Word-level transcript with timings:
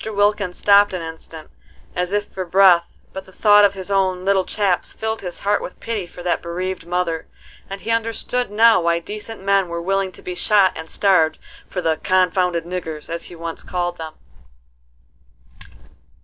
Wilkins 0.03 0.57
stopped 0.57 0.93
an 0.93 1.03
instant 1.03 1.51
as 1.95 2.11
if 2.11 2.25
for 2.25 2.43
breath, 2.43 3.01
but 3.13 3.25
the 3.25 3.31
thought 3.31 3.63
of 3.63 3.75
his 3.75 3.91
own 3.91 4.25
"little 4.25 4.45
chaps" 4.45 4.93
filled 4.93 5.21
his 5.21 5.37
heart 5.41 5.61
with 5.61 5.79
pity 5.79 6.07
for 6.07 6.23
that 6.23 6.41
bereaved 6.41 6.87
mother; 6.87 7.27
and 7.69 7.81
he 7.81 7.91
understood 7.91 8.49
now 8.49 8.81
why 8.81 8.97
decent 8.97 9.43
men 9.43 9.67
were 9.67 9.79
willing 9.79 10.11
to 10.13 10.23
be 10.23 10.33
shot 10.33 10.71
and 10.75 10.89
starved 10.89 11.37
for 11.67 11.81
"the 11.81 11.97
confounded 11.97 12.63
niggers," 12.65 13.11
as 13.11 13.25
he 13.25 13.35
once 13.35 13.61
called 13.61 13.97
them. 13.99 14.15